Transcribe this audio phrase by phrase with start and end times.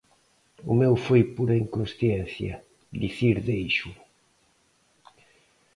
[0.71, 2.53] O meu foi pura inconsciencia
[3.01, 3.91] dicir "déixoo!".